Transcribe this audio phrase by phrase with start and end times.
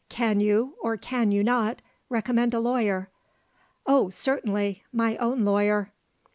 [0.09, 3.11] "Can you, or can you not, recommend a lawyer?"
[3.85, 4.83] "Oh, certainly!
[4.91, 5.93] My own lawyer."